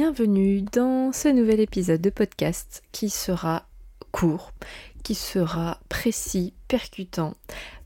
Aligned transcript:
Bienvenue 0.00 0.62
dans 0.62 1.10
ce 1.12 1.26
nouvel 1.26 1.58
épisode 1.58 2.00
de 2.00 2.10
podcast 2.10 2.84
qui 2.92 3.10
sera 3.10 3.66
court, 4.12 4.52
qui 5.02 5.16
sera 5.16 5.80
précis, 5.88 6.54
percutant, 6.68 7.34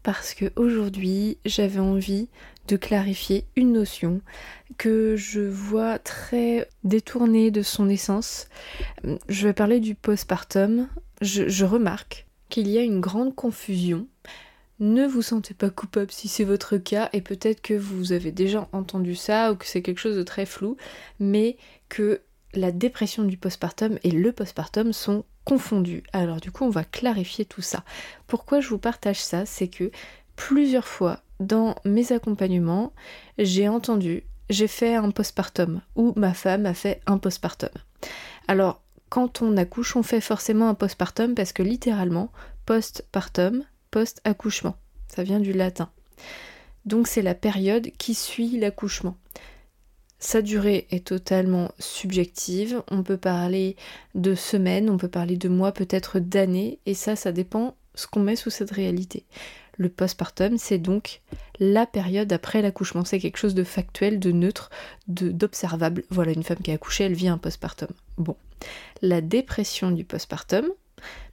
parce 0.02 0.34
que 0.34 0.52
aujourd'hui 0.56 1.38
j'avais 1.46 1.80
envie 1.80 2.28
de 2.68 2.76
clarifier 2.76 3.46
une 3.56 3.72
notion 3.72 4.20
que 4.76 5.16
je 5.16 5.40
vois 5.40 5.98
très 5.98 6.68
détournée 6.84 7.50
de 7.50 7.62
son 7.62 7.88
essence. 7.88 8.46
Je 9.30 9.46
vais 9.46 9.54
parler 9.54 9.80
du 9.80 9.94
postpartum. 9.94 10.88
Je, 11.22 11.48
je 11.48 11.64
remarque 11.64 12.26
qu'il 12.50 12.68
y 12.68 12.76
a 12.76 12.82
une 12.82 13.00
grande 13.00 13.34
confusion. 13.34 14.06
Ne 14.82 15.06
vous 15.06 15.22
sentez 15.22 15.54
pas 15.54 15.70
coupable 15.70 16.10
si 16.10 16.26
c'est 16.26 16.42
votre 16.42 16.76
cas 16.76 17.08
et 17.12 17.20
peut-être 17.20 17.62
que 17.62 17.72
vous 17.72 18.10
avez 18.10 18.32
déjà 18.32 18.68
entendu 18.72 19.14
ça 19.14 19.52
ou 19.52 19.54
que 19.54 19.64
c'est 19.64 19.80
quelque 19.80 20.00
chose 20.00 20.16
de 20.16 20.24
très 20.24 20.44
flou, 20.44 20.76
mais 21.20 21.56
que 21.88 22.20
la 22.52 22.72
dépression 22.72 23.22
du 23.22 23.36
postpartum 23.36 24.00
et 24.02 24.10
le 24.10 24.32
postpartum 24.32 24.92
sont 24.92 25.24
confondus. 25.44 26.02
Alors 26.12 26.40
du 26.40 26.50
coup, 26.50 26.64
on 26.64 26.70
va 26.70 26.82
clarifier 26.82 27.44
tout 27.44 27.62
ça. 27.62 27.84
Pourquoi 28.26 28.58
je 28.58 28.70
vous 28.70 28.78
partage 28.78 29.20
ça 29.20 29.46
C'est 29.46 29.68
que 29.68 29.92
plusieurs 30.34 30.88
fois 30.88 31.20
dans 31.38 31.76
mes 31.84 32.10
accompagnements, 32.10 32.92
j'ai 33.38 33.68
entendu 33.68 34.24
j'ai 34.50 34.66
fait 34.66 34.96
un 34.96 35.12
postpartum 35.12 35.80
ou 35.94 36.12
ma 36.16 36.34
femme 36.34 36.66
a 36.66 36.74
fait 36.74 37.00
un 37.06 37.18
postpartum. 37.18 37.70
Alors, 38.48 38.82
quand 39.10 39.42
on 39.42 39.56
accouche, 39.56 39.94
on 39.94 40.02
fait 40.02 40.20
forcément 40.20 40.68
un 40.68 40.74
postpartum 40.74 41.36
parce 41.36 41.52
que 41.52 41.62
littéralement, 41.62 42.32
postpartum, 42.66 43.62
post-accouchement. 43.92 44.74
Ça 45.06 45.22
vient 45.22 45.38
du 45.38 45.52
latin. 45.52 45.88
Donc 46.84 47.06
c'est 47.06 47.22
la 47.22 47.36
période 47.36 47.90
qui 47.98 48.14
suit 48.14 48.58
l'accouchement. 48.58 49.16
Sa 50.18 50.40
durée 50.40 50.86
est 50.90 51.06
totalement 51.06 51.72
subjective. 51.78 52.82
On 52.88 53.02
peut 53.02 53.16
parler 53.16 53.76
de 54.14 54.34
semaines, 54.34 54.88
on 54.88 54.96
peut 54.96 55.08
parler 55.08 55.36
de 55.36 55.48
mois, 55.48 55.72
peut-être 55.72 56.20
d'années, 56.20 56.78
et 56.86 56.94
ça, 56.94 57.16
ça 57.16 57.32
dépend 57.32 57.76
ce 57.94 58.06
qu'on 58.06 58.20
met 58.20 58.36
sous 58.36 58.50
cette 58.50 58.70
réalité. 58.70 59.24
Le 59.78 59.88
postpartum, 59.88 60.58
c'est 60.58 60.78
donc 60.78 61.22
la 61.58 61.86
période 61.86 62.32
après 62.32 62.62
l'accouchement. 62.62 63.04
C'est 63.04 63.18
quelque 63.18 63.36
chose 63.36 63.54
de 63.54 63.64
factuel, 63.64 64.20
de 64.20 64.30
neutre, 64.30 64.70
d'observable. 65.08 66.04
Voilà, 66.10 66.32
une 66.32 66.44
femme 66.44 66.62
qui 66.62 66.70
a 66.70 66.74
accouché, 66.74 67.04
elle 67.04 67.14
vit 67.14 67.28
un 67.28 67.38
postpartum. 67.38 67.88
Bon. 68.16 68.36
La 69.00 69.20
dépression 69.20 69.90
du 69.90 70.04
postpartum, 70.04 70.66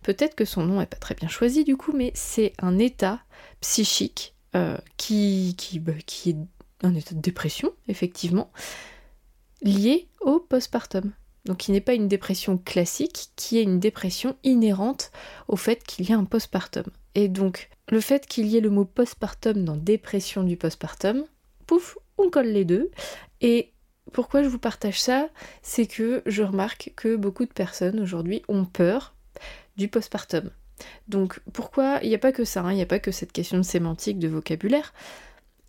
peut-être 0.02 0.36
que 0.36 0.46
son 0.46 0.64
nom 0.64 0.80
n'est 0.80 0.86
pas 0.86 0.98
très 0.98 1.16
bien 1.16 1.28
choisi 1.28 1.64
du 1.64 1.78
coup, 1.78 1.94
mais 1.94 2.12
c'est 2.16 2.54
un 2.60 2.78
état 2.78 3.22
psychique 3.62 4.36
euh, 4.56 4.78
qui, 4.98 5.56
qui, 5.58 5.80
bah, 5.80 5.94
qui 6.06 6.32
est 6.32 6.38
un 6.82 6.96
état 6.96 7.14
de 7.14 7.22
dépression, 7.22 7.72
effectivement, 7.88 8.52
lié 9.62 10.08
au 10.22 10.40
postpartum. 10.40 11.12
Donc 11.46 11.58
qui 11.58 11.72
n'est 11.72 11.82
pas 11.82 11.94
une 11.94 12.08
dépression 12.08 12.58
classique, 12.58 13.30
qui 13.36 13.58
est 13.58 13.64
une 13.64 13.80
dépression 13.80 14.36
inhérente 14.44 15.12
au 15.48 15.56
fait 15.56 15.84
qu'il 15.84 16.10
y 16.10 16.14
a 16.14 16.18
un 16.18 16.26
postpartum. 16.26 16.84
Et 17.16 17.28
donc 17.28 17.70
le 17.90 18.02
fait 18.02 18.28
qu'il 18.28 18.48
y 18.48 18.58
ait 18.58 18.62
le 18.62 18.70
mot 18.70 18.86
postpartum 18.86 19.64
dans 19.64 19.76
dépression 19.76 20.44
du 20.44 20.58
postpartum, 20.58 21.24
pouf, 21.66 21.98
on 22.18 22.30
colle 22.30 22.48
les 22.48 22.66
deux. 22.66 22.92
Et 23.42 23.74
pourquoi 24.12 24.44
je 24.44 24.50
vous 24.50 24.60
partage 24.60 25.02
ça? 25.02 25.30
C'est 25.62 25.86
que 25.86 26.22
je 26.26 26.44
remarque 26.44 26.94
que 26.96 27.16
beaucoup 27.16 27.46
de 27.46 27.54
personnes 27.54 28.00
aujourd'hui 28.00 28.42
ont 28.48 28.66
peur 28.66 29.16
postpartum. 29.88 30.50
Donc 31.08 31.40
pourquoi 31.54 32.00
Il 32.04 32.10
n'y 32.10 32.16
a 32.16 32.20
pas 32.20 32.32
que 32.32 32.46
ça, 32.46 32.62
hein, 32.62 32.72
il 32.72 32.76
n'y 32.76 32.82
a 32.82 32.88
pas 32.88 33.00
que 33.00 33.12
cette 33.12 33.32
question 33.32 33.58
de 33.58 33.64
sémantique, 33.64 34.20
de 34.20 34.28
vocabulaire 34.28 34.94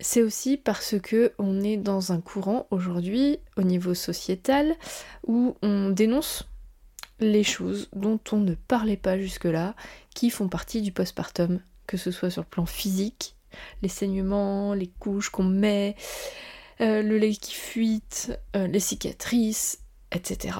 c'est 0.01 0.23
aussi 0.23 0.57
parce 0.57 0.95
que 0.99 1.31
on 1.37 1.61
est 1.61 1.77
dans 1.77 2.11
un 2.11 2.19
courant 2.19 2.67
aujourd'hui 2.71 3.37
au 3.55 3.61
niveau 3.61 3.93
sociétal 3.93 4.75
où 5.27 5.55
on 5.61 5.89
dénonce 5.89 6.49
les 7.19 7.43
choses 7.43 7.87
dont 7.93 8.19
on 8.31 8.37
ne 8.37 8.55
parlait 8.55 8.97
pas 8.97 9.17
jusque-là, 9.17 9.75
qui 10.15 10.31
font 10.31 10.49
partie 10.49 10.81
du 10.81 10.91
postpartum, 10.91 11.61
que 11.85 11.97
ce 11.97 12.09
soit 12.09 12.31
sur 12.31 12.41
le 12.41 12.47
plan 12.47 12.65
physique, 12.65 13.35
les 13.83 13.89
saignements, 13.89 14.73
les 14.73 14.87
couches 14.87 15.29
qu'on 15.29 15.43
met, 15.43 15.95
euh, 16.81 17.03
le 17.03 17.19
lait 17.19 17.35
qui 17.35 17.53
fuite, 17.53 18.37
euh, 18.55 18.65
les 18.65 18.79
cicatrices, 18.79 19.83
etc. 20.11 20.57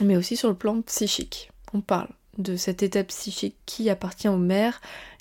Mais 0.00 0.16
aussi 0.16 0.36
sur 0.36 0.48
le 0.48 0.56
plan 0.56 0.80
psychique. 0.80 1.50
On 1.74 1.82
parle 1.82 2.08
de 2.38 2.56
cet 2.56 2.82
état 2.82 3.04
psychique 3.04 3.56
qui 3.66 3.90
appartient 3.90 4.28
aux 4.28 4.36
mères 4.36 4.80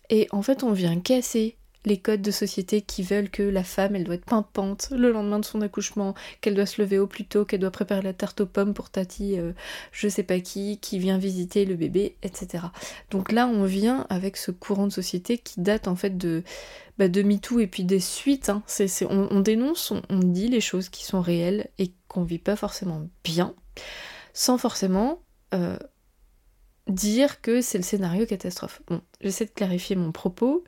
et 0.10 0.28
en 0.32 0.42
fait 0.42 0.64
on 0.64 0.72
vient 0.72 1.00
casser 1.00 1.58
les 1.88 1.98
codes 1.98 2.22
de 2.22 2.32
société 2.32 2.82
qui 2.82 3.02
veulent 3.02 3.30
que 3.30 3.44
la 3.44 3.64
femme, 3.64 3.96
elle 3.96 4.04
doit 4.04 4.16
être 4.16 4.26
pimpante 4.26 4.90
le 4.92 5.12
lendemain 5.12 5.40
de 5.40 5.46
son 5.46 5.62
accouchement, 5.62 6.14
qu'elle 6.42 6.54
doit 6.54 6.66
se 6.66 6.82
lever 6.82 7.00
au 7.00 7.08
plus 7.08 7.26
tôt, 7.26 7.46
qu'elle 7.46 7.62
doit 7.62 7.72
préparer 7.72 8.02
la 8.02 8.14
tarte 8.14 8.42
aux 8.42 8.46
pommes 8.46 8.74
pour 8.74 8.90
Tati, 8.90 9.40
euh, 9.40 9.54
je 9.92 10.08
sais 10.08 10.24
pas 10.24 10.40
qui, 10.40 10.80
qui 10.80 11.00
vient 11.00 11.18
visiter 11.18 11.66
le 11.66 11.76
bébé, 11.76 12.18
etc. 12.24 12.66
Donc 13.10 13.32
là, 13.32 13.48
on 13.48 13.64
vient 13.64 14.06
avec 14.10 14.38
ce 14.38 14.52
courant 14.52 14.88
de 14.88 14.92
société 14.92 15.38
qui 15.38 15.62
date 15.62 15.88
en 15.88 15.96
fait 15.96 16.18
de, 16.18 16.44
bah, 16.98 17.08
de 17.08 17.24
MeToo 17.24 17.60
et 17.60 17.68
puis 17.68 17.84
des 17.84 18.02
suites. 18.02 18.50
Hein. 18.50 18.64
on, 19.10 19.40
dénonce, 19.40 19.94
on, 20.10 20.20
dit 20.20 20.50
les 20.50 20.62
choses 20.62 20.90
qui 20.90 21.06
sont 21.06 21.22
réelles 21.22 21.70
et 21.80 21.94
qu'on 22.10 22.24
vit 22.24 22.38
pas 22.38 22.58
forcément 22.58 23.08
bien, 23.24 23.56
sans 24.34 24.58
forcément 24.58 25.22
euh, 25.54 25.78
dire 26.88 27.42
que 27.42 27.62
c'est 27.62 27.78
le 27.78 27.84
scénario 27.84 28.26
catastrophe. 28.26 28.82
Bon, 28.88 29.02
j'essaie 29.22 29.46
de 29.46 29.52
clarifier 29.52 29.96
mon 29.96 30.12
propos. 30.12 30.64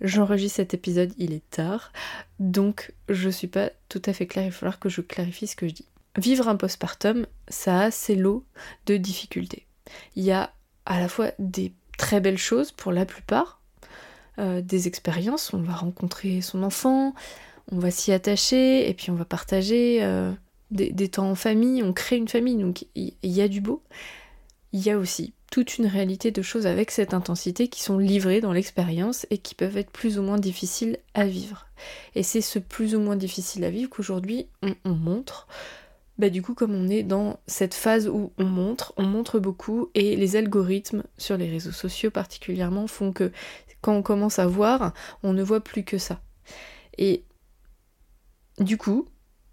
J'enregistre 0.00 0.56
cet 0.56 0.74
épisode, 0.74 1.12
il 1.18 1.32
est 1.32 1.48
tard, 1.50 1.92
donc 2.38 2.92
je 3.08 3.28
suis 3.28 3.46
pas 3.46 3.70
tout 3.88 4.02
à 4.06 4.12
fait 4.12 4.26
claire, 4.26 4.44
il 4.44 4.50
va 4.50 4.56
falloir 4.56 4.78
que 4.78 4.88
je 4.88 5.00
clarifie 5.00 5.46
ce 5.46 5.56
que 5.56 5.68
je 5.68 5.74
dis. 5.74 5.86
Vivre 6.16 6.48
un 6.48 6.56
postpartum, 6.56 7.26
ça 7.48 7.82
a 7.82 7.90
ses 7.90 8.14
lots 8.14 8.44
de 8.86 8.96
difficultés. 8.96 9.66
Il 10.14 10.24
y 10.24 10.32
a 10.32 10.52
à 10.86 11.00
la 11.00 11.08
fois 11.08 11.32
des 11.38 11.72
très 11.98 12.20
belles 12.20 12.38
choses 12.38 12.70
pour 12.70 12.92
la 12.92 13.06
plupart, 13.06 13.60
euh, 14.38 14.60
des 14.60 14.86
expériences, 14.88 15.52
on 15.54 15.62
va 15.62 15.74
rencontrer 15.74 16.40
son 16.40 16.62
enfant, 16.62 17.14
on 17.72 17.78
va 17.78 17.90
s'y 17.90 18.12
attacher, 18.12 18.88
et 18.88 18.94
puis 18.94 19.10
on 19.10 19.14
va 19.14 19.24
partager 19.24 20.02
euh, 20.02 20.32
des, 20.70 20.90
des, 20.90 21.08
temps 21.08 21.30
en 21.30 21.34
famille, 21.34 21.82
on 21.82 21.92
crée 21.92 22.16
une 22.16 22.28
famille, 22.28 22.56
donc 22.56 22.84
il 22.94 23.14
y 23.22 23.40
a 23.40 23.48
du 23.48 23.60
beau. 23.60 23.82
Il 24.72 24.80
y 24.84 24.90
a 24.90 24.98
aussi 24.98 25.32
toute 25.54 25.78
une 25.78 25.86
réalité 25.86 26.32
de 26.32 26.42
choses 26.42 26.66
avec 26.66 26.90
cette 26.90 27.14
intensité 27.14 27.68
qui 27.68 27.80
sont 27.80 27.96
livrées 27.96 28.40
dans 28.40 28.52
l'expérience 28.52 29.24
et 29.30 29.38
qui 29.38 29.54
peuvent 29.54 29.76
être 29.76 29.92
plus 29.92 30.18
ou 30.18 30.22
moins 30.22 30.36
difficiles 30.36 30.98
à 31.14 31.26
vivre. 31.26 31.68
Et 32.16 32.24
c'est 32.24 32.40
ce 32.40 32.58
plus 32.58 32.96
ou 32.96 32.98
moins 32.98 33.14
difficile 33.14 33.62
à 33.62 33.70
vivre 33.70 33.88
qu'aujourd'hui 33.88 34.48
on, 34.84 34.90
montre. 34.90 35.46
Bah 36.18 36.28
du 36.28 36.42
coup 36.42 36.54
comme 36.54 36.74
on 36.74 36.88
est 36.88 37.04
dans 37.04 37.38
cette 37.46 37.74
phase 37.74 38.08
où 38.08 38.32
on 38.36 38.46
montre, 38.46 38.94
on 38.96 39.04
montre 39.04 39.38
beaucoup 39.38 39.90
et 39.94 40.16
les 40.16 40.34
algorithmes 40.34 41.04
sur 41.18 41.36
les 41.36 41.48
réseaux 41.48 41.70
sociaux 41.70 42.10
particulièrement 42.10 42.88
font 42.88 43.12
que 43.12 43.30
quand 43.80 43.94
on 43.94 44.02
commence 44.02 44.40
à 44.40 44.48
voir, 44.48 44.92
on 45.22 45.34
ne 45.34 45.42
voit 45.44 45.62
plus 45.62 45.84
que 45.84 45.98
ça. 45.98 46.20
Et 46.98 47.22
du 48.58 48.76
coup, 48.76 49.06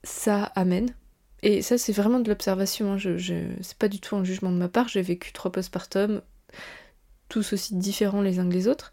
ça 0.03 0.45
amène 0.55 0.95
et 1.43 1.61
ça, 1.61 1.77
c'est 1.77 1.91
vraiment 1.91 2.19
de 2.19 2.29
l'observation. 2.29 2.93
Hein. 2.93 2.97
Je, 2.97 3.45
c'est 3.61 3.77
pas 3.77 3.87
du 3.87 3.99
tout 3.99 4.15
un 4.15 4.23
jugement 4.23 4.51
de 4.51 4.57
ma 4.57 4.69
part. 4.69 4.87
J'ai 4.87 5.01
vécu 5.01 5.33
trois 5.33 5.51
postpartum, 5.51 6.21
tous 7.29 7.53
aussi 7.53 7.75
différents 7.75 8.21
les 8.21 8.39
uns 8.39 8.47
que 8.47 8.53
les 8.53 8.67
autres. 8.67 8.91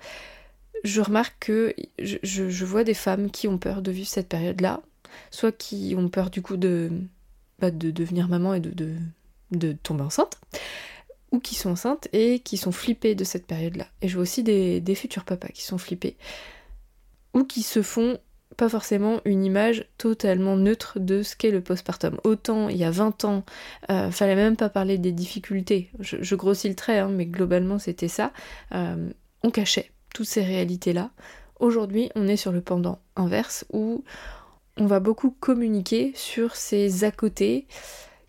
Je 0.85 1.01
remarque 1.01 1.37
que 1.41 1.75
je, 1.99 2.65
vois 2.65 2.85
des 2.85 2.95
femmes 2.95 3.31
qui 3.31 3.49
ont 3.49 3.59
peur 3.59 3.83
de 3.83 3.91
vivre 3.91 4.09
cette 4.09 4.29
période-là, 4.29 4.81
soit 5.31 5.53
qui 5.53 5.95
ont 5.99 6.09
peur 6.09 6.31
du 6.31 6.41
coup 6.41 6.57
de, 6.57 6.91
bah, 7.59 7.71
de 7.71 7.91
devenir 7.91 8.29
maman 8.29 8.55
et 8.55 8.61
de, 8.61 9.73
tomber 9.83 10.05
enceinte, 10.05 10.39
ou 11.33 11.41
qui 11.41 11.57
sont 11.57 11.71
enceintes 11.71 12.09
et 12.13 12.39
qui 12.39 12.57
sont 12.57 12.73
flippées 12.73 13.17
de 13.17 13.25
cette 13.25 13.47
période-là. 13.47 13.89
Et 14.03 14.09
je 14.09 14.15
vois 14.15 14.23
aussi 14.23 14.43
des 14.45 14.95
futurs 14.95 15.25
papas 15.25 15.49
qui 15.49 15.65
sont 15.65 15.79
flippés, 15.79 16.17
ou 17.35 17.45
qui 17.45 17.63
se 17.63 17.83
font 17.83 18.19
pas 18.59 18.69
forcément 18.69 19.21
une 19.25 19.45
image 19.45 19.87
totalement 19.99 20.57
neutre 20.57 20.99
de 20.99 21.23
ce 21.23 21.37
qu'est 21.37 21.53
le 21.53 21.61
postpartum. 21.61 22.19
Autant 22.25 22.69
il 22.69 22.77
y 22.77 22.85
a 22.85 22.91
20 22.91 23.25
ans, 23.25 23.45
euh, 23.89 24.11
fallait 24.11 24.35
même 24.35 24.57
pas 24.57 24.69
parler 24.69 24.99
des 24.99 25.13
difficultés, 25.13 25.91
je, 26.01 26.35
grossis 26.35 26.69
le 26.69 26.75
trait, 26.75 26.99
hein, 26.99 27.09
mais 27.09 27.25
globalement 27.25 27.79
c'était 27.79 28.09
ça, 28.09 28.33
euh, 28.75 29.11
on 29.45 29.51
cachait 29.51 29.93
toutes 30.13 30.27
ces 30.27 30.43
réalités-là. 30.43 31.11
Aujourd'hui, 31.61 32.11
on 32.17 32.27
est 32.27 32.37
sur 32.37 32.51
le 32.51 32.61
pendant 32.61 32.99
inverse 33.15 33.65
où 33.73 34.03
on 34.77 34.87
va 34.87 34.99
beaucoup 34.99 35.31
communiquer 35.31 36.13
sur 36.17 36.57
ces 36.57 37.05
à 37.05 37.13
côté 37.13 37.69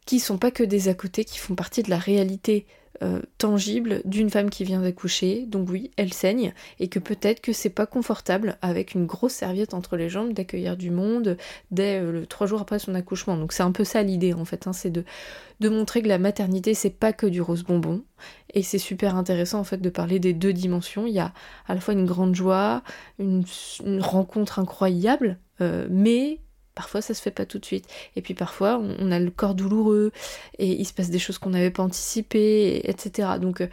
qui 0.06 0.20
sont 0.20 0.38
pas 0.38 0.52
que 0.52 0.64
des 0.64 0.90
à 0.90 0.94
côté, 0.94 1.26
qui 1.26 1.40
font 1.40 1.56
partie 1.56 1.81
de 1.84 1.90
la 1.90 1.98
réalité 1.98 2.68
euh, 3.01 3.22
tangible 3.38 4.01
d'une 4.04 4.30
femme 4.30 4.50
qui 4.50 4.66
vient 4.66 4.81
d'accoucher. 4.81 5.46
Donc 5.48 5.69
oui, 5.69 5.92
elle 5.96 6.12
saigne 6.12 6.54
et 6.80 6.90
que 6.90 7.00
peut-être 7.00 7.40
que 7.40 7.54
c'est 7.54 7.69
pas 7.69 7.86
confortable 7.86 8.57
avec 8.62 8.94
une 8.94 9.06
grosse 9.06 9.34
serviette 9.34 9.74
entre 9.74 9.96
les 9.96 10.10
jambes 10.10 10.34
d'accueillir 10.34 10.75
du 10.75 10.92
monde 10.92 11.38
dès 11.72 12.01
euh, 12.01 12.12
le 12.12 12.25
trois 12.25 12.46
jours 12.46 12.60
après 12.60 12.78
son 12.78 12.96
accouchement. 12.96 13.38
Donc 13.38 13.54
c'est 13.54 13.63
un 13.63 13.72
peu 13.72 13.86
ça 13.86 14.04
l'idée 14.04 14.34
en 14.34 14.44
fait, 14.44 14.68
hein, 14.68 14.74
c'est 14.74 14.90
de, 14.90 15.06
montrer 15.69 16.01
que 16.01 16.10
la 16.10 16.18
maternité 16.18 16.74
c'est 16.74 16.90
pas 16.90 17.13
que 17.13 17.25
du 17.25 17.42
rose 17.42 17.63
bonbon 17.63 18.04
et 18.54 18.63
c'est 18.63 18.80
super 18.80 19.16
intéressant 19.16 19.60
en 19.60 19.63
fait 19.63 19.81
de 19.81 19.90
parler 19.90 20.19
des 20.19 20.34
deux 20.34 20.52
dimensions. 20.54 21.07
Il 21.07 21.13
y 21.13 21.19
a 21.19 21.34
à 21.68 21.75
la 21.75 21.80
fois 21.80 21.94
une 21.94 22.06
grande 22.06 22.36
joie, 22.36 22.84
une, 23.18 23.45
rencontre 24.00 24.60
incroyable, 24.60 25.38
euh, 25.62 25.88
mais 25.90 26.40
Parfois, 26.80 27.02
ça 27.02 27.14
se 27.14 27.22
fait 27.22 27.30
pas 27.30 27.46
tout 27.46 27.60
de 27.60 27.66
suite. 27.66 27.90
Et 28.16 28.22
puis 28.22 28.34
parfois, 28.34 28.80
on, 28.80 29.12
a 29.12 29.20
le 29.20 29.31
corps 29.31 29.54
douloureux 29.54 30.14
et 30.60 30.72
il 30.72 30.86
se 30.86 30.94
passe 30.94 31.10
des 31.10 31.20
choses 31.20 31.38
qu'on 31.38 31.50
n'avait 31.50 31.72
pas 31.72 31.84
anticipées, 31.84 32.90
etc. 32.90 33.31
Donc, 33.38 33.60
euh, 33.60 33.68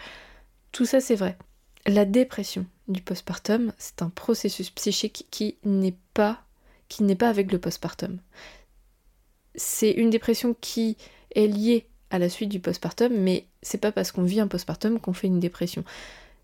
tout 0.73 0.87
ça, 0.87 0.99
c'est 0.99 1.15
vrai. 1.15 1.39
La 1.87 2.05
dépression 2.05 2.67
du 2.89 3.01
postpartum, 3.03 3.73
c'est 3.79 4.03
un 4.03 4.09
processus 4.09 4.71
psychique 4.71 5.29
qui 5.31 5.57
n'est 5.63 5.95
pas 6.15 6.43
qui 6.89 7.05
n'est 7.05 7.15
pas 7.15 7.29
avec 7.29 7.53
le 7.53 7.61
postpartum. 7.61 8.19
C'est 9.55 9.93
une 9.93 10.11
dépression 10.11 10.57
qui 10.61 10.97
est 11.37 11.47
liée 11.47 11.87
à 12.11 12.19
la 12.19 12.29
suite 12.29 12.49
du 12.49 12.59
postpartum, 12.59 13.13
mais 13.17 13.47
c'est 13.63 13.81
pas 13.81 13.93
parce 13.93 14.11
qu'on 14.11 14.25
vit 14.25 14.41
un 14.41 14.49
postpartum 14.49 14.99
qu'on 14.99 15.13
fait 15.13 15.29
une 15.29 15.39
dépression. 15.39 15.85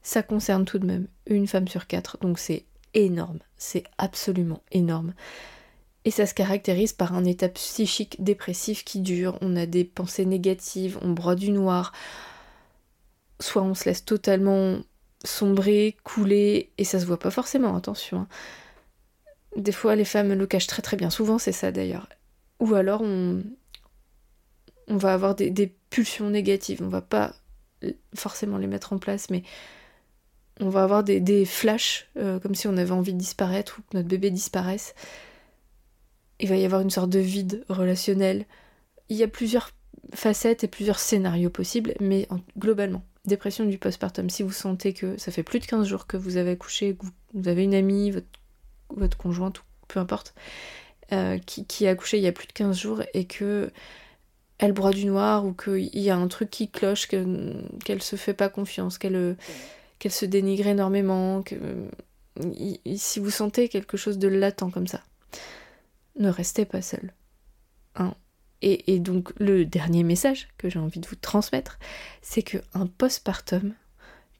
Ça 0.05 0.23
concerne 0.23 0.65
tout 0.65 0.79
de 0.79 0.87
même 0.87 1.09
une 1.27 1.49
femme 1.49 1.67
sur 1.67 1.89
quatre, 1.89 2.19
donc 2.21 2.39
c'est 2.39 2.67
énorme, 2.95 3.41
c'est 3.57 3.83
absolument 3.99 4.63
énorme. 4.71 5.13
Et 6.05 6.11
ça 6.11 6.27
se 6.27 6.35
caractérise 6.35 6.93
par 6.93 7.15
un 7.15 7.25
état 7.25 7.49
psychique 7.49 8.23
dépressif 8.23 8.85
qui 8.85 9.01
dure, 9.01 9.39
on 9.41 9.55
a 9.57 9.67
des 9.67 9.85
pensées 9.85 10.27
négatives, 10.27 10.99
on 11.01 11.11
broie 11.11 11.37
du 11.37 11.53
noir, 11.53 11.93
soit 13.41 13.63
on 13.63 13.75
se 13.75 13.85
laisse 13.85 14.05
totalement 14.05 14.81
sombrer, 15.25 15.97
couler, 16.03 16.73
et 16.79 16.85
ça 16.85 16.99
se 16.99 17.07
voit 17.07 17.19
pas 17.19 17.31
forcément, 17.31 17.77
attention. 17.77 18.21
Hein. 18.21 18.29
Des 19.57 19.73
fois 19.73 19.95
les 19.95 20.05
femmes 20.05 20.33
le 20.33 20.47
cachent 20.47 20.67
très 20.67 20.83
très 20.83 20.97
bien, 20.97 21.11
souvent 21.11 21.39
c'est 21.39 21.53
ça 21.53 21.71
d'ailleurs. 21.71 22.09
Ou 22.59 22.75
alors 22.75 23.03
on, 23.03 23.43
va 24.89 25.15
avoir 25.15 25.35
des, 25.35 25.75
pulsions 25.91 26.31
négatives, 26.31 26.83
on 26.83 26.89
va 26.89 27.03
pas 27.03 27.35
forcément 28.15 28.57
les 28.57 28.67
mettre 28.67 28.93
en 28.93 28.99
place, 28.99 29.31
mais 29.31 29.43
on 30.61 30.69
va 30.69 30.83
avoir 30.83 31.05
des, 31.05 31.45
flashs, 31.45 32.09
euh, 32.17 32.41
comme 32.41 32.55
si 32.55 32.67
on 32.67 32.77
avait 32.77 32.93
envie 32.93 33.13
de 33.13 33.19
disparaître 33.19 33.79
ou 33.79 33.83
que 33.83 33.97
notre 33.97 34.09
bébé 34.09 34.31
disparaisse 34.31 34.95
il 36.43 36.49
va 36.49 36.57
y 36.57 36.65
avoir 36.65 36.81
une 36.81 36.91
sorte 36.91 37.09
de 37.09 37.21
vide 37.21 37.65
relationnel. 37.69 38.47
Il 39.09 39.17
y 39.17 39.23
a 39.23 39.29
plusieurs 39.29 39.71
facettes 40.13 40.65
et 40.65 40.69
plusieurs 40.69 40.99
scénarios 40.99 41.51
possibles, 41.51 41.95
mais 42.01 42.27
globalement, 42.59 43.05
dépression 43.25 43.65
du 43.65 43.79
postpartum, 43.79 44.29
si 44.29 44.43
vous 44.43 44.53
sentez 44.53 44.93
que 44.93 45.17
ça 45.19 45.31
fait 45.31 45.45
plus 45.45 45.61
de 45.61 45.67
15 45.67 45.87
jours 45.87 46.07
que 46.09 46.17
vous 46.17 46.37
avez 46.37 46.51
accouché, 46.51 46.97
que 46.97 47.07
vous 47.33 47.49
avez 47.49 47.63
une 47.63 47.75
amie, 47.75 48.13
votre, 48.91 49.17
conjointe, 49.17 49.63
peu 49.87 50.01
importe, 50.01 50.35
euh, 51.13 51.39
qui, 51.39 51.87
a 51.87 51.91
accouché 51.91 52.19
il 52.19 52.25
y 52.25 52.27
a 52.27 52.33
plus 52.33 52.49
de 52.49 52.53
15 52.53 52.77
jours 52.77 53.03
et 53.15 53.25
que 53.25 53.71
elle 54.59 54.73
broie 54.73 54.93
du 54.93 55.07
noir 55.07 55.45
ou 55.45 55.53
qu'il 55.53 55.99
y 55.99 56.11
a 56.11 56.17
un 56.17 56.29
truc 56.29 56.51
qui 56.51 56.69
cloche, 56.69 57.07
qu'elle 57.07 58.03
se 58.03 58.17
fait 58.17 58.35
pas 58.35 58.49
confiance, 58.49 58.99
qu'elle 58.99 59.37
se 60.09 60.25
dénigre 60.25 60.67
énormément, 60.67 61.43
que 61.43 61.57
si 62.97 63.21
vous 63.21 63.31
sentez 63.31 63.69
quelque 63.69 63.97
chose 63.97 64.19
de 64.19 64.29
latent 64.29 64.71
comme 64.73 64.87
ça, 64.87 65.03
ne 66.19 66.29
restez 66.29 66.65
pas 66.65 66.83
seul. 66.83 67.13
Et, 68.65 69.01
donc 69.01 69.33
le 69.41 69.65
dernier 69.65 70.05
message 70.05 70.49
que 70.57 70.71
j'ai 70.71 70.79
envie 70.79 71.01
de 71.01 71.09
vous 71.09 71.17
transmettre, 71.17 71.79
c'est 72.23 72.43
que 72.43 72.59
un 72.75 72.87
postpartum 72.87 73.75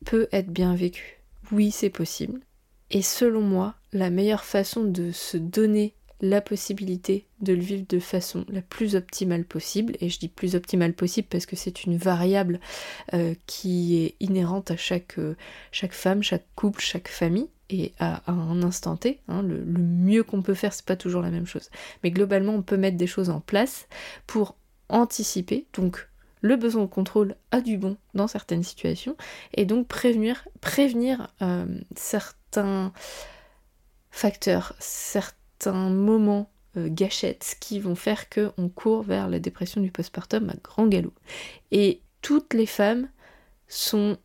peut 0.05 0.29
être 0.31 0.51
bien 0.51 0.77
vécu. 0.77 1.21
Oui, 1.51 1.73
c'est 1.73 1.91
possible. 1.91 2.41
Et 2.93 3.03
selon 3.03 3.41
moi, 3.41 3.75
la 3.93 4.11
meilleure 4.11 4.45
façon 4.45 4.85
de 4.85 5.11
se 5.11 5.37
donner 5.37 5.95
la 6.21 6.41
possibilité 6.41 7.27
de 7.41 7.53
le 7.53 7.61
vivre 7.61 7.85
de 7.89 7.99
façon 7.99 8.45
la 8.49 8.63
plus 8.63 8.95
optimale 8.95 9.45
possible, 9.45 9.97
et 10.01 10.09
je 10.09 10.21
dis 10.21 10.29
plus 10.29 10.55
optimale 10.55 10.95
possible 10.95 11.27
parce 11.29 11.47
que 11.47 11.57
c'est 11.57 11.85
une 11.85 11.97
variable 11.97 12.61
euh, 13.15 13.35
qui 13.47 14.05
est 14.05 14.15
inhérente 14.21 14.71
à 14.71 14.75
euh, 15.19 15.35
chaque 15.73 15.93
femme, 15.93 16.23
chaque 16.23 16.47
couple, 16.55 16.81
chaque 16.81 17.09
famille, 17.09 17.49
et 17.73 17.95
à, 17.99 18.23
un 18.31 18.63
instant 18.63 18.97
T. 18.97 19.21
Hein, 19.29 19.43
le, 19.43 19.65
mieux 19.65 20.23
qu'on 20.23 20.43
peut 20.43 20.55
faire, 20.55 20.73
c'est 20.73 20.85
pas 20.85 20.97
toujours 20.97 21.23
la 21.23 21.31
même 21.31 21.47
chose. 21.47 21.71
Mais 22.05 22.11
globalement, 22.11 22.55
on 22.55 22.63
peut 22.63 22.77
mettre 22.77 22.97
des 22.97 23.07
choses 23.07 23.31
en 23.31 23.41
place 23.41 23.89
pour 24.27 24.57
anticiper, 24.89 25.67
donc 25.73 26.09
le 26.43 26.57
besoin 26.57 26.83
de 26.83 26.89
contrôle 26.89 27.37
a 27.51 27.61
du 27.61 27.79
bon 27.79 27.97
dans 28.15 28.27
certaines 28.27 28.63
situations, 28.63 29.17
et 29.55 29.65
donc 29.65 29.89
prévenir, 29.89 30.47
prévenir 30.61 31.29
euh, 31.41 31.65
certains 31.97 32.93
facteurs, 34.11 34.75
certains 34.79 35.89
moments 35.89 36.51
euh, 36.77 36.89
gâchettes 36.91 37.57
qui 37.61 37.81
vont 37.81 37.95
faire 37.95 38.29
qu'on 38.29 38.69
court 38.69 39.03
vers 39.03 39.29
la 39.29 39.39
dépression 39.39 39.81
du 39.81 39.91
postpartum 39.91 40.51
à 40.51 40.55
grand 40.63 40.87
galop. 40.87 41.15
Et 41.71 42.03
toutes 42.21 42.55
les 42.55 42.67
femmes 42.67 43.09
sont 43.69 44.19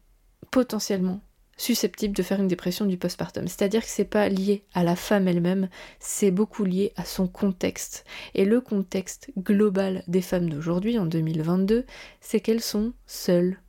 potentiellement 0.52 1.22
susceptible 1.58 2.16
de 2.16 2.24
faire 2.24 2.40
une 2.40 2.48
dépression 2.48 2.86
du 2.86 2.98
postpartum. 2.98 3.48
C'est-à-dire 3.48 3.82
que 3.82 3.90
c'est 3.90 4.06
pas 4.06 4.30
lié 4.30 4.64
à 4.74 4.84
la 4.84 4.96
femme 4.96 5.28
elle-même, 5.28 5.70
c'est 6.00 6.32
beaucoup 6.32 6.64
lié 6.64 6.94
à 6.96 7.04
son 7.04 7.28
contexte. 7.28 8.06
Et 8.36 8.46
le 8.46 8.62
contexte 8.62 9.32
global 9.38 10.04
des 10.08 10.22
femmes 10.22 10.50
d'aujourd'hui, 10.50 10.98
en 11.00 11.06
2022, 11.06 11.86
c'est 12.22 12.40
qu'elles 12.40 12.62
sont 12.62 12.94
seules. 13.06 13.60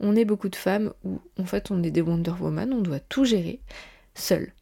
On 0.00 0.16
est 0.16 0.24
beaucoup 0.24 0.48
de 0.48 0.56
femmes 0.56 0.92
où, 1.04 1.20
en 1.38 1.44
fait, 1.44 1.70
on 1.70 1.82
est 1.82 1.92
des 1.92 2.00
Wonder 2.00 2.34
Woman, 2.40 2.72
on 2.72 2.80
doit 2.80 3.00
tout 3.00 3.24
gérer 3.24 3.60
seul. 4.14 4.52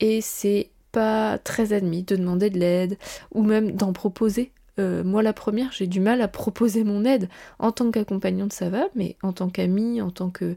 Et 0.00 0.20
c'est 0.22 0.70
pas 0.92 1.36
très 1.38 1.74
admis 1.74 2.02
de 2.02 2.16
demander 2.16 2.48
de 2.48 2.58
l'aide 2.58 2.96
ou 3.32 3.42
même 3.42 3.72
d'en 3.72 3.92
proposer 3.92 4.52
euh, 4.78 5.02
moi 5.02 5.22
la 5.22 5.32
première, 5.32 5.72
j'ai 5.72 5.86
du 5.86 6.00
mal 6.00 6.20
à 6.22 6.28
proposer 6.28 6.84
mon 6.84 7.04
aide. 7.04 7.28
En 7.58 7.72
tant 7.72 7.90
qu'accompagnante, 7.90 8.52
ça 8.52 8.70
va, 8.70 8.86
mais 8.94 9.16
en 9.22 9.32
tant 9.32 9.48
qu'amie, 9.48 10.00
en 10.00 10.10
tant 10.10 10.30
que, 10.30 10.56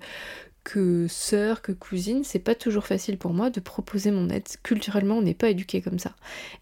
que 0.64 1.08
sœur, 1.08 1.62
que 1.62 1.72
cousine, 1.72 2.24
c'est 2.24 2.40
pas 2.40 2.56
toujours 2.56 2.86
facile 2.86 3.18
pour 3.18 3.34
moi 3.34 3.50
de 3.50 3.60
proposer 3.60 4.12
mon 4.12 4.30
aide. 4.30 4.48
Culturellement, 4.64 5.18
on 5.18 5.22
n'est 5.22 5.34
pas 5.34 5.50
éduqué 5.50 5.82
comme 5.82 6.00
ça. 6.00 6.16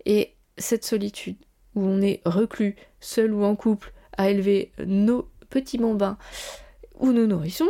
Et 0.06 0.34
cette 0.58 0.86
solitude, 0.86 1.38
où 1.76 1.84
on 1.84 2.02
est 2.02 2.22
reclus, 2.26 2.76
seul 3.00 3.34
ou 3.34 3.44
en 3.44 3.56
couple, 3.56 3.94
à 4.18 4.30
élever 4.30 4.72
nos 4.86 5.30
petits 5.50 5.78
bambins 5.78 6.18
ou 7.00 7.12
nos 7.12 7.28
nourrissons, 7.28 7.70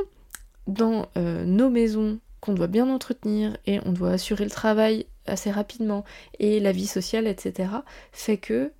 dans 0.68 1.08
euh, 1.18 1.46
nos 1.46 1.70
maisons 1.70 2.20
qu'on 2.42 2.54
doit 2.54 2.68
bien 2.68 2.90
entretenir 2.90 3.58
et 3.66 3.80
on 3.86 3.92
doit 3.92 4.12
assurer 4.12 4.46
le 4.46 4.50
travail 4.50 5.08
assez 5.26 5.52
rapidement 5.52 6.06
et 6.40 6.60
la 6.60 6.72
vie 6.72 6.88
sociale, 6.88 7.28
etc., 7.28 7.70
fait 8.12 8.38
que 8.38 8.72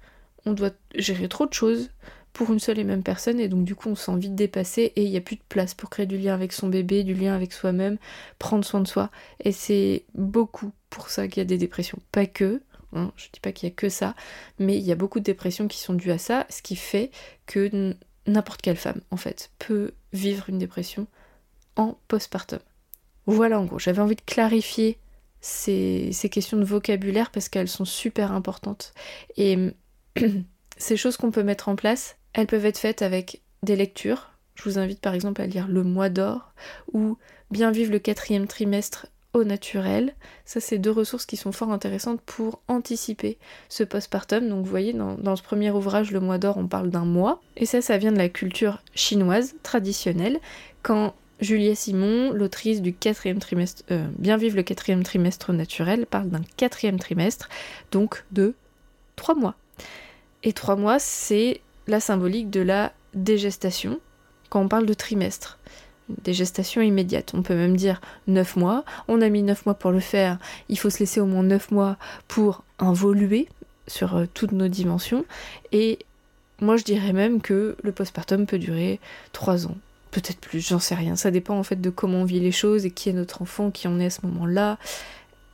on 0.46 0.54
doit 0.54 0.72
gérer 0.96 1.28
trop 1.28 1.46
de 1.46 1.54
choses 1.54 1.90
pour 2.34 2.52
une 2.52 2.60
seule 2.60 2.80
et 2.80 2.84
même 2.84 3.04
personne 3.04 3.40
et 3.40 3.48
donc 3.48 3.66
du 3.66 3.76
coup 3.76 3.90
on 3.90 3.96
se 3.96 4.06
sent 4.06 4.18
vite 4.18 4.36
dépassé 4.36 4.94
et 4.96 5.04
il 5.04 5.12
n'y 5.12 5.18
a 5.18 5.22
plus 5.22 5.36
de 5.36 5.44
place 5.50 5.74
pour 5.74 5.90
créer 5.90 6.06
du 6.06 6.18
lien 6.18 6.34
avec 6.34 6.54
son 6.54 6.70
bébé, 6.70 7.04
du 7.04 7.14
lien 7.14 7.36
avec 7.36 7.54
soi-même, 7.54 7.98
prendre 8.38 8.64
soin 8.64 8.82
de 8.82 8.88
soi 8.88 9.10
et 9.44 9.52
c'est 9.52 10.06
beaucoup 10.14 10.72
pour 10.90 11.10
ça 11.10 11.28
qu'il 11.28 11.38
y 11.38 11.42
a 11.42 11.46
des 11.46 11.58
dépressions. 11.58 12.00
Pas 12.12 12.26
que, 12.26 12.62
hein, 12.94 13.12
je 13.16 13.28
dis 13.32 13.40
pas 13.40 13.52
qu'il 13.52 13.70
y 13.70 13.72
a 13.72 13.76
que 13.76 13.90
ça, 13.90 14.16
mais 14.58 14.78
il 14.78 14.84
y 14.84 14.92
a 14.92 14.96
beaucoup 14.96 15.20
de 15.20 15.26
dépressions 15.26 15.68
qui 15.68 15.80
sont 15.80 15.94
dues 15.94 16.12
à 16.12 16.18
ça, 16.18 16.46
ce 16.50 16.62
qui 16.62 16.76
fait 16.76 17.12
que 17.46 17.96
n'importe 18.26 18.62
quelle 18.62 18.78
femme 18.78 19.02
en 19.12 19.18
fait 19.18 19.52
peut 19.60 19.94
vivre 20.14 20.50
une 20.50 20.60
dépression 20.60 21.08
en 21.76 21.98
postpartum. 22.08 22.60
Voilà 23.26 23.60
en 23.60 23.66
gros, 23.66 23.80
j'avais 23.80 24.02
envie 24.02 24.16
de 24.16 24.22
clarifier 24.22 24.98
ces, 25.42 26.10
ces 26.12 26.30
questions 26.30 26.58
de 26.58 26.66
vocabulaire 26.66 27.32
parce 27.32 27.50
qu'elles 27.50 27.70
sont 27.70 27.86
super 27.86 28.32
importantes 28.32 28.94
et 29.38 29.58
ces 30.78 30.98
choses 30.98 31.18
qu'on 31.18 31.32
peut 31.32 31.44
mettre 31.44 31.70
en 31.70 31.76
place, 31.76 32.18
elles 32.34 32.48
peuvent 32.48 32.66
être 32.66 32.78
faites 32.78 33.02
avec 33.02 33.42
des 33.64 33.76
lectures. 33.76 34.30
Je 34.56 34.64
vous 34.64 34.78
invite 34.78 35.00
par 35.00 35.14
exemple 35.14 35.42
à 35.42 35.48
lire 35.48 35.68
Le 35.68 35.84
Mois 35.84 36.10
d'or 36.10 36.54
ou 36.94 37.18
Bien 37.52 37.72
vivre 37.72 37.92
le 37.92 37.98
quatrième 37.98 38.46
trimestre 38.46 39.08
au 39.34 39.44
naturel. 39.44 40.14
Ça, 40.46 40.60
c'est 40.60 40.78
deux 40.78 40.92
ressources 40.92 41.26
qui 41.26 41.38
sont 41.38 41.52
fort 41.52 41.72
intéressantes 41.72 42.22
pour 42.22 42.62
anticiper 42.68 43.38
ce 43.70 43.84
postpartum. 43.84 44.48
Donc, 44.48 44.64
vous 44.64 44.70
voyez, 44.70 44.94
dans, 44.94 45.36
ce 45.36 45.42
premier 45.42 45.72
ouvrage, 45.72 46.12
Le 46.12 46.20
Mois 46.20 46.38
d'or, 46.38 46.58
on 46.58 46.68
parle 46.68 46.90
d'un 46.90 47.06
mois. 47.06 47.42
Et 47.58 47.66
ça, 47.66 47.82
ça 47.82 47.98
vient 47.98 48.12
de 48.12 48.18
la 48.18 48.30
culture 48.30 48.84
chinoise 48.94 49.56
traditionnelle. 49.64 50.40
Quand 50.84 51.16
Julia 51.40 51.74
Simon, 51.74 52.32
l'autrice 52.34 52.82
du 52.82 52.94
quatrième 52.94 53.40
trimestre, 53.40 53.84
euh, 53.92 54.08
Bien 54.18 54.38
vivre 54.38 54.56
le 54.56 54.64
quatrième 54.64 55.04
trimestre 55.04 55.54
naturel, 55.54 56.06
parle 56.06 56.30
d'un 56.30 56.42
quatrième 56.58 57.00
trimestre, 57.00 57.50
donc 57.92 58.26
de 58.32 58.54
trois 59.16 59.36
mois. 59.36 59.56
Et 60.44 60.54
trois 60.54 60.76
mois, 60.76 61.00
c'est 61.00 61.62
la 61.90 62.00
symbolique 62.00 62.50
de 62.50 62.62
la 62.62 62.94
dégestation 63.14 64.00
quand 64.50 64.62
on 64.62 64.68
parle 64.68 64.86
de 64.86 64.94
trimestre. 64.94 65.60
Des 66.24 66.34
gestations 66.34 66.82
immédiates. 66.82 67.34
On 67.36 67.44
peut 67.44 67.56
même 67.56 67.78
dire 67.78 68.02
9 68.28 68.56
mois. 68.56 68.84
On 69.08 69.22
a 69.22 69.30
mis 69.30 69.44
9 69.44 69.68
mois 69.68 69.76
pour 69.76 69.92
le 69.92 70.00
faire. 70.00 70.40
Il 70.68 70.80
faut 70.80 70.90
se 70.90 71.00
laisser 71.00 71.20
au 71.20 71.28
moins 71.28 71.44
9 71.44 71.70
mois 71.72 71.98
pour 72.28 72.64
involuer. 72.80 73.48
sur 73.88 74.16
euh, 74.16 74.26
toutes 74.34 74.52
nos 74.52 74.68
dimensions. 74.68 75.26
Et 75.72 76.00
moi, 76.62 76.78
je 76.78 76.84
dirais 76.84 77.14
même 77.14 77.42
que 77.42 77.78
le 77.84 77.92
postpartum 77.92 78.46
peut 78.46 78.60
durer 78.60 79.00
trois 79.32 79.68
ans, 79.68 79.78
peut-être 80.12 80.40
plus, 80.40 80.68
j'en 80.68 80.80
sais 80.80 80.96
rien. 80.96 81.16
Ça 81.16 81.32
dépend 81.32 81.58
en 81.58 81.64
fait 81.64 81.80
de 81.80 81.90
comment 81.90 82.20
on 82.20 82.26
vit 82.26 82.40
les 82.40 82.52
choses 82.52 82.86
et 82.86 82.92
qui 82.92 83.10
est 83.10 83.14
notre 83.14 83.42
enfant, 83.42 83.72
qui 83.72 83.88
on 83.88 84.00
est 84.00 84.06
à 84.06 84.10
ce 84.10 84.26
moment-là. 84.26 84.78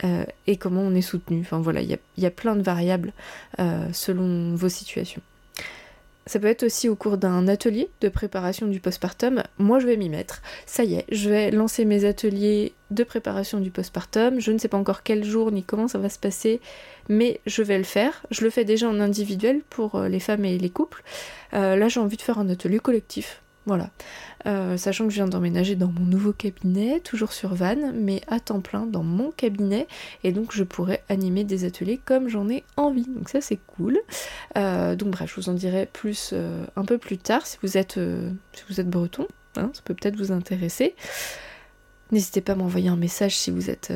Euh, 0.04 0.26
et 0.46 0.58
comment 0.58 0.82
on 0.82 0.94
est 0.94 1.02
soutenu. 1.02 1.40
Enfin 1.42 1.60
voilà, 1.60 1.82
il 1.82 1.98
y, 2.18 2.26
a 2.26 2.32
plein 2.32 2.56
de 2.56 2.62
variables 2.62 3.14
euh, 3.60 3.88
selon 3.94 4.54
vos 4.56 4.68
situations. 4.68 5.22
Ça 6.28 6.40
peut 6.40 6.48
être 6.48 6.64
aussi 6.64 6.90
au 6.90 6.96
cours 6.96 7.20
d'un 7.20 7.48
atelier 7.48 7.90
de 8.02 8.10
préparation 8.10 8.66
du 8.66 8.80
postpartum. 8.80 9.44
Moi, 9.60 9.78
je 9.80 9.86
vais 9.86 9.96
m'y 9.96 10.10
mettre. 10.10 10.42
Ça 10.66 10.84
y 10.84 10.96
est, 10.96 11.06
je 11.12 11.30
vais 11.30 11.52
lancer 11.52 11.86
mes 11.86 12.04
ateliers 12.06 12.74
de 12.90 13.04
préparation 13.04 13.60
du 13.60 13.70
postpartum. 13.70 14.40
Je 14.40 14.52
ne 14.52 14.58
sais 14.58 14.68
pas 14.68 14.78
encore 14.78 15.04
quel 15.04 15.24
jour 15.24 15.52
ni 15.52 15.64
comment 15.64 15.88
ça 15.88 16.00
va 16.00 16.10
se 16.10 16.18
passer, 16.18 16.62
mais 17.10 17.42
je 17.46 17.62
vais 17.62 17.78
le 17.78 17.84
faire. 17.84 18.26
Je 18.32 18.44
le 18.44 18.50
fais 18.50 18.66
déjà 18.66 18.90
en 18.90 19.00
individuel 19.00 19.62
pour 19.70 19.96
euh, 19.96 20.08
les 20.08 20.20
femmes 20.20 20.46
et 20.46 20.58
les 20.58 20.70
couples. 20.72 21.04
Euh, 21.54 21.76
là, 21.76 21.90
j'ai 21.90 22.00
envie 22.00 22.18
de 22.18 22.24
faire 22.24 22.40
un 22.40 22.50
atelier 22.50 22.80
collectif. 22.80 23.44
Voilà. 23.66 23.90
Euh, 24.46 24.78
sachant 24.78 25.06
que 25.06 25.10
je 25.10 25.16
viens 25.16 25.28
d'emménager 25.28 25.76
dans 25.76 25.88
mon 25.88 26.06
nouveau 26.06 26.34
cabinet, 26.34 27.00
toujours 27.00 27.34
sur 27.34 27.56
Vannes, 27.56 27.94
mais 27.96 28.22
à 28.28 28.40
temps 28.40 28.62
plein 28.62 28.86
dans 28.86 29.04
mon 29.04 29.32
cabinet, 29.32 29.88
et 30.24 30.32
donc 30.32 30.52
je 30.54 30.64
pourrais 30.64 31.04
animer 31.10 31.44
des 31.44 31.66
ateliers 31.66 32.00
comme 32.04 32.30
j'en 32.30 32.48
ai 32.50 32.64
envie. 32.78 33.08
Donc 33.08 33.30
ça 33.30 33.42
c'est 33.42 33.60
cool. 33.76 33.98
Euh, 34.58 34.96
donc 34.96 35.10
bref, 35.10 35.32
je 35.36 35.42
vous 35.42 35.50
en 35.50 35.54
dirai 35.54 35.88
plus 35.92 36.32
euh, 36.34 36.66
un 36.76 36.86
peu 36.86 37.00
plus 37.00 37.18
tard 37.18 37.48
si 37.48 37.58
vous 37.64 37.78
êtes, 37.78 38.00
si 38.54 38.64
vous 38.70 38.80
êtes 38.80 38.90
breton, 38.90 39.28
hein, 39.58 39.72
ça 39.74 39.82
peut 39.84 39.96
peut-être 39.96 40.18
vous 40.18 40.32
intéresser. 40.32 40.96
N'hésitez 42.12 42.42
pas 42.42 42.54
à 42.54 42.56
m'envoyer 42.56 42.90
un 42.90 42.98
message 42.98 43.36
si 43.36 43.50
vous 43.50 43.72
êtes 43.72 43.92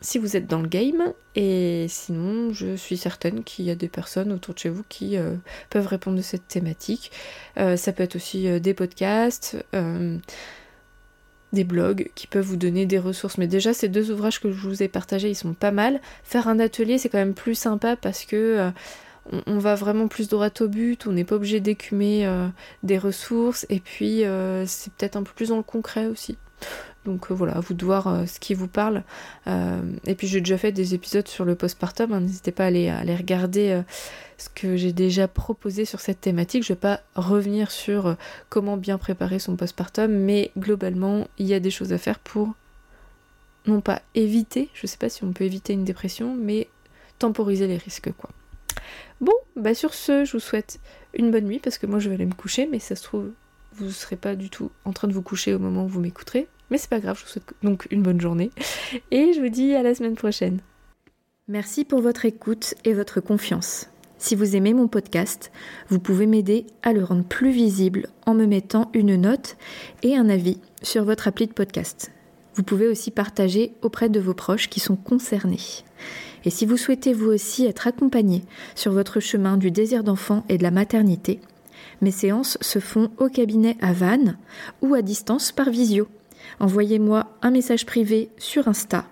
si 0.00 0.18
vous 0.18 0.36
êtes 0.36 0.46
dans 0.46 0.60
le 0.60 0.68
game. 0.68 1.12
Et 1.34 1.86
sinon, 1.88 2.52
je 2.52 2.76
suis 2.76 2.96
certaine 2.96 3.42
qu'il 3.42 3.64
y 3.64 3.70
a 3.70 3.74
des 3.74 3.88
personnes 3.88 4.32
autour 4.32 4.54
de 4.54 4.58
chez 4.58 4.68
vous 4.68 4.84
qui 4.88 5.16
euh, 5.16 5.34
peuvent 5.70 5.86
répondre 5.86 6.16
de 6.16 6.22
cette 6.22 6.46
thématique. 6.46 7.10
Euh, 7.58 7.76
ça 7.76 7.92
peut 7.92 8.02
être 8.02 8.16
aussi 8.16 8.48
euh, 8.48 8.60
des 8.60 8.74
podcasts, 8.74 9.56
des 11.52 11.64
blogs 11.64 12.10
qui 12.16 12.26
peuvent 12.26 12.44
vous 12.44 12.56
donner 12.56 12.84
des 12.84 12.98
ressources. 12.98 13.38
Mais 13.38 13.46
déjà, 13.46 13.72
ces 13.72 13.88
deux 13.88 14.10
ouvrages 14.10 14.40
que 14.40 14.50
je 14.50 14.68
vous 14.68 14.82
ai 14.82 14.88
partagés, 14.88 15.30
ils 15.30 15.36
sont 15.36 15.54
pas 15.54 15.70
mal. 15.70 16.00
Faire 16.24 16.48
un 16.48 16.58
atelier, 16.58 16.98
c'est 16.98 17.08
quand 17.08 17.18
même 17.18 17.34
plus 17.34 17.54
sympa 17.54 17.96
parce 17.96 18.24
que 18.24 18.72
on, 19.46 19.58
va 19.58 19.76
vraiment 19.76 20.08
plus 20.08 20.28
droit 20.28 20.50
au 20.60 20.68
but, 20.68 21.06
on 21.06 21.12
n'est 21.12 21.24
pas 21.24 21.36
obligé 21.36 21.60
d'écumer 21.60 22.28
des 22.82 22.98
ressources, 22.98 23.66
et 23.70 23.78
puis 23.78 24.24
c'est 24.66 24.92
peut-être 24.94 25.16
un 25.16 25.22
peu 25.22 25.30
plus 25.32 25.50
dans 25.50 25.56
le 25.56 25.62
concret 25.62 26.06
aussi. 26.06 26.36
Donc 27.04 27.30
euh, 27.30 27.34
voilà, 27.34 27.60
vous 27.60 27.74
de 27.74 27.84
voir 27.84 28.08
euh, 28.08 28.26
ce 28.26 28.40
qui 28.40 28.54
vous 28.54 28.68
parle. 28.68 29.02
Euh, 29.46 29.80
et 30.06 30.14
puis 30.14 30.26
j'ai 30.26 30.40
déjà 30.40 30.58
fait 30.58 30.72
des 30.72 30.94
épisodes 30.94 31.28
sur 31.28 31.44
le 31.44 31.54
postpartum, 31.54 32.12
hein. 32.12 32.20
n'hésitez 32.20 32.52
pas 32.52 32.64
à 32.64 32.66
aller, 32.66 33.16
regarder 33.16 33.82
ce 34.38 34.48
que 34.48 34.76
j'ai 34.76 34.92
déjà 34.92 35.28
proposé 35.28 35.84
sur 35.84 36.00
cette 36.00 36.20
thématique. 36.20 36.64
Je 36.64 36.72
ne 36.72 36.76
vais 36.76 36.80
pas 36.80 37.00
revenir 37.14 37.70
sur 37.70 38.16
comment 38.48 38.76
bien 38.76 38.98
préparer 38.98 39.38
son 39.38 39.56
postpartum, 39.56 40.10
mais 40.10 40.50
globalement, 40.58 41.28
il 41.38 41.46
y 41.46 41.54
a 41.54 41.60
des 41.60 41.70
choses 41.70 41.92
à 41.92 41.98
faire 41.98 42.18
pour 42.18 42.54
non 43.66 43.80
pas 43.80 44.02
éviter, 44.14 44.68
je 44.74 44.80
ne 44.84 44.88
sais 44.88 44.98
pas 44.98 45.08
si 45.08 45.24
on 45.24 45.32
peut 45.32 45.44
éviter 45.44 45.72
une 45.72 45.84
dépression, 45.84 46.36
mais 46.38 46.68
temporiser 47.18 47.66
les 47.66 47.78
risques. 47.78 48.10
Bon, 49.20 49.32
bah 49.56 49.74
sur 49.74 49.94
ce, 49.94 50.24
je 50.24 50.32
vous 50.32 50.40
souhaite 50.40 50.80
une 51.14 51.30
bonne 51.30 51.44
nuit 51.44 51.60
parce 51.60 51.78
que 51.78 51.86
moi 51.86 51.98
je 51.98 52.08
vais 52.08 52.16
aller 52.16 52.26
me 52.26 52.34
coucher, 52.34 52.68
mais 52.70 52.78
ça 52.78 52.96
se 52.96 53.02
trouve, 53.02 53.30
vous 53.72 53.86
ne 53.86 53.90
serez 53.90 54.16
pas 54.16 54.34
du 54.34 54.50
tout 54.50 54.70
en 54.84 54.92
train 54.92 55.08
de 55.08 55.12
vous 55.12 55.22
coucher 55.22 55.54
au 55.54 55.58
moment 55.58 55.84
où 55.84 55.88
vous 55.88 56.00
m'écouterez. 56.00 56.46
Mais 56.74 56.78
c'est 56.78 56.90
pas 56.90 56.98
grave, 56.98 57.16
je 57.16 57.22
vous 57.22 57.30
souhaite 57.30 57.54
donc 57.62 57.86
une 57.92 58.02
bonne 58.02 58.20
journée. 58.20 58.50
Et 59.12 59.32
je 59.32 59.40
vous 59.40 59.48
dis 59.48 59.76
à 59.76 59.84
la 59.84 59.94
semaine 59.94 60.16
prochaine. 60.16 60.58
Merci 61.46 61.84
pour 61.84 62.00
votre 62.00 62.24
écoute 62.24 62.74
et 62.84 62.94
votre 62.94 63.20
confiance. 63.20 63.90
Si 64.18 64.34
vous 64.34 64.56
aimez 64.56 64.74
mon 64.74 64.88
podcast, 64.88 65.52
vous 65.88 66.00
pouvez 66.00 66.26
m'aider 66.26 66.66
à 66.82 66.92
le 66.92 67.04
rendre 67.04 67.22
plus 67.22 67.52
visible 67.52 68.08
en 68.26 68.34
me 68.34 68.44
mettant 68.46 68.90
une 68.92 69.14
note 69.14 69.56
et 70.02 70.16
un 70.16 70.28
avis 70.28 70.58
sur 70.82 71.04
votre 71.04 71.28
appli 71.28 71.46
de 71.46 71.52
podcast. 71.52 72.10
Vous 72.56 72.64
pouvez 72.64 72.88
aussi 72.88 73.12
partager 73.12 73.74
auprès 73.82 74.08
de 74.08 74.18
vos 74.18 74.34
proches 74.34 74.68
qui 74.68 74.80
sont 74.80 74.96
concernés. 74.96 75.84
Et 76.44 76.50
si 76.50 76.66
vous 76.66 76.76
souhaitez 76.76 77.12
vous 77.12 77.28
aussi 77.28 77.66
être 77.66 77.86
accompagné 77.86 78.42
sur 78.74 78.90
votre 78.90 79.20
chemin 79.20 79.58
du 79.58 79.70
désir 79.70 80.02
d'enfant 80.02 80.44
et 80.48 80.58
de 80.58 80.64
la 80.64 80.72
maternité, 80.72 81.38
mes 82.00 82.10
séances 82.10 82.58
se 82.60 82.80
font 82.80 83.12
au 83.18 83.28
cabinet 83.28 83.76
à 83.80 83.92
Vannes 83.92 84.38
ou 84.82 84.94
à 84.94 85.02
distance 85.02 85.52
par 85.52 85.70
visio 85.70 86.08
envoyez-moi 86.60 87.26
un 87.42 87.50
message 87.50 87.84
privé 87.86 88.28
sur 88.38 88.68
Insta 88.68 89.06